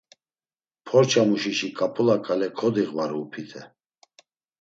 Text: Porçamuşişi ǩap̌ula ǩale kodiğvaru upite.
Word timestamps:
Porçamuşişi 0.85 1.69
ǩap̌ula 1.77 2.17
ǩale 2.25 2.47
kodiğvaru 2.57 3.17
upite. 3.23 3.61